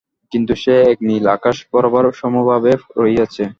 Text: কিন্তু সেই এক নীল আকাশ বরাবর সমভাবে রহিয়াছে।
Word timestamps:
কিন্তু 0.31 0.53
সেই 0.55 0.81
এক 0.91 0.97
নীল 1.07 1.25
আকাশ 1.37 1.57
বরাবর 1.71 2.05
সমভাবে 2.11 2.71
রহিয়াছে। 2.97 3.43